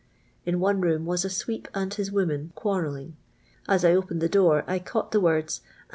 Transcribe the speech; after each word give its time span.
In 0.47 0.59
one 0.59 0.81
room 0.81 1.05
wn>% 1.05 1.25
a 1.25 1.29
sweep 1.29 1.67
and 1.75 1.93
his 1.93 2.11
woman 2.11 2.53
iiuarroliiiig. 2.57 3.11
As 3.69 3.85
I 3.85 3.93
opened 3.93 4.19
the 4.21 4.27
door 4.29 4.63
I 4.65 4.79
iMugiit 4.79 5.11
the 5.11 5.21
words, 5.21 5.61
'*! 5.65 5.71